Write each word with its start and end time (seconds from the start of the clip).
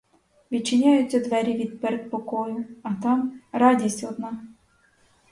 Відчиняються 0.51 1.19
двері 1.19 1.53
від 1.53 1.81
передпокою, 1.81 2.65
а 2.83 2.93
там— 2.95 3.41
радість 3.51 4.03
одна! 4.03 4.47